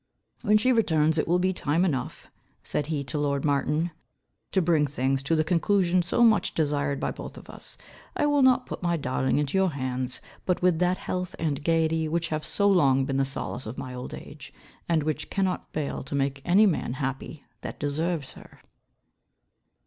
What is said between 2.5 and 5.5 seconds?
said he to lord Martin, "to bring things to the